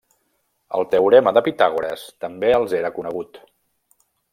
El 0.77 0.87
teorema 0.93 1.35
de 1.39 1.45
Pitàgores 1.49 2.09
també 2.27 2.53
els 2.61 2.77
era 2.83 2.95
conegut. 3.01 3.43